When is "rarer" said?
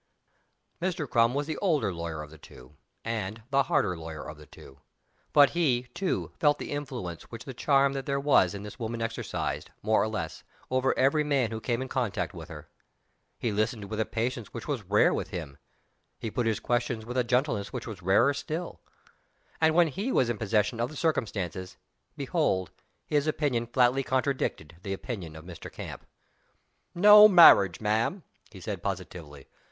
18.01-18.33